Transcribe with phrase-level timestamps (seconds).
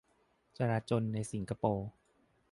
[0.57, 1.87] จลาจลในสิงคโปร์